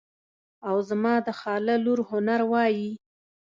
او 0.67 0.75
زما 0.89 1.13
د 1.27 1.29
خاله 1.39 1.75
لور 1.85 1.99
هنر 2.09 2.41
وایي. 2.51 2.89